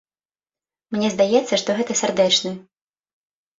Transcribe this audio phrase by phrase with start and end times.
[0.95, 2.57] Мне здаецца, што гэта сардэчны.